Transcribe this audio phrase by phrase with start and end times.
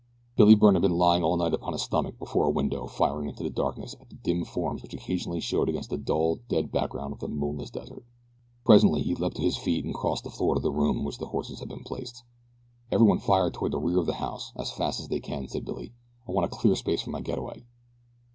[0.35, 3.33] Billy Byrne had been lying all night upon his stomach before a window firing out
[3.33, 7.13] into the darkness at the dim forms which occasionally showed against the dull, dead background
[7.13, 8.03] of the moonless desert.
[8.65, 11.19] Presently he leaped to his feet and crossed the floor to the room in which
[11.19, 12.23] the horses had been placed.
[12.91, 15.93] "Everybody fire toward the rear of the house as fast as they can," said Billy.
[16.27, 17.67] "I want a clear space for my getaway."